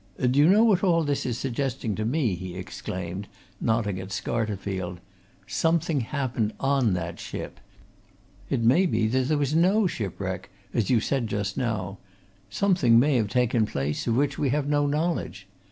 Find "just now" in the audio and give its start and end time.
11.27-11.99